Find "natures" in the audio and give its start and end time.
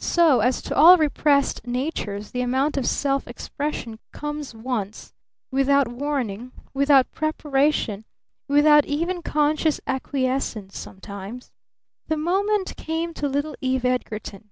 1.68-2.32